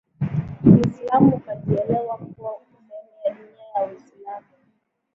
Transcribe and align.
Kiislamu 0.81 1.35
ukajielewa 1.35 2.17
kuwa 2.17 2.55
sehemu 2.71 3.11
ya 3.25 3.33
dunia 3.33 3.63
ya 3.75 3.85
Uislamu 3.85 4.47